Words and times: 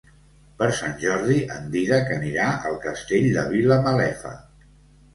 Per 0.61 0.69
Sant 0.79 0.95
Jordi 1.03 1.35
en 1.57 1.69
Dídac 1.77 2.11
anirà 2.17 2.49
al 2.73 2.81
Castell 2.89 3.31
de 3.39 3.49
Vilamalefa. 3.55 4.39